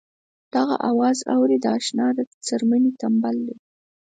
دغه 0.53 0.75
اواز 0.89 1.17
اورې 1.33 1.57
د 1.61 1.65
اشنا 1.77 2.07
د 2.17 2.19
څرمنې 2.45 2.91
تمبل 3.01 3.37
دی. 3.47 3.57